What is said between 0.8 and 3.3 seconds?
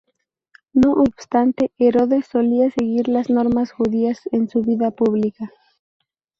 obstante, Herodes solía seguir las